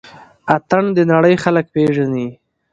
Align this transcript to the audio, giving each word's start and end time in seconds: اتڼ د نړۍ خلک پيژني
اتڼ 0.55 0.83
د 0.97 0.97
نړۍ 1.11 1.35
خلک 1.43 1.65
پيژني 1.73 2.27